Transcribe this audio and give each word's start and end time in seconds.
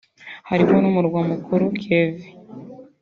harimo 0.49 0.75
n’Umurwa 0.79 1.19
Mukuru 1.29 1.65
Kiev 1.81 2.17